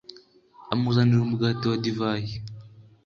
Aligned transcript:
amuzanira 0.73 1.21
umugati 1.23 1.65
na 1.69 1.77
divayi 1.83 2.33